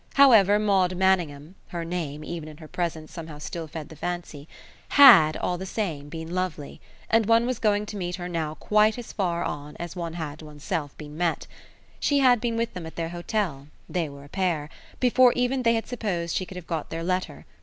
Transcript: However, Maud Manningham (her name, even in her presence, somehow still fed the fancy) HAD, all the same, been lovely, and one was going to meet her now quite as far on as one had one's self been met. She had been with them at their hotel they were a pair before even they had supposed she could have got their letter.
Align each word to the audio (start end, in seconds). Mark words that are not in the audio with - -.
However, 0.15 0.57
Maud 0.57 0.97
Manningham 0.97 1.53
(her 1.67 1.85
name, 1.85 2.23
even 2.23 2.49
in 2.49 2.57
her 2.57 2.67
presence, 2.67 3.11
somehow 3.11 3.37
still 3.37 3.67
fed 3.67 3.89
the 3.89 3.95
fancy) 3.95 4.47
HAD, 4.89 5.37
all 5.37 5.59
the 5.59 5.65
same, 5.67 6.09
been 6.09 6.33
lovely, 6.33 6.81
and 7.07 7.27
one 7.27 7.45
was 7.45 7.59
going 7.59 7.85
to 7.85 7.97
meet 7.97 8.15
her 8.15 8.27
now 8.27 8.55
quite 8.55 8.97
as 8.97 9.13
far 9.13 9.43
on 9.43 9.77
as 9.77 9.95
one 9.95 10.13
had 10.13 10.41
one's 10.41 10.63
self 10.63 10.97
been 10.97 11.15
met. 11.15 11.45
She 11.99 12.17
had 12.17 12.41
been 12.41 12.57
with 12.57 12.73
them 12.73 12.87
at 12.87 12.95
their 12.95 13.09
hotel 13.09 13.67
they 13.87 14.09
were 14.09 14.23
a 14.23 14.27
pair 14.29 14.69
before 14.99 15.33
even 15.33 15.61
they 15.61 15.75
had 15.75 15.85
supposed 15.85 16.35
she 16.35 16.47
could 16.47 16.57
have 16.57 16.65
got 16.65 16.89
their 16.89 17.03
letter. 17.03 17.45